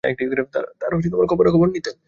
তাঁর 0.81 0.91
খবরাখবর 1.27 1.67
নিতেন। 1.69 1.95